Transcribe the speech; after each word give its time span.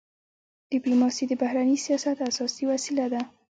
ډيپلوماسي 0.73 1.23
د 1.27 1.33
بهرني 1.41 1.77
سیاست 1.85 2.17
اساسي 2.29 2.63
وسیله 2.71 3.05
ده. 3.13 3.21